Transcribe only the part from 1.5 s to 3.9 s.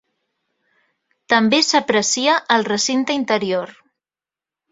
s'aprecia el recinte interior.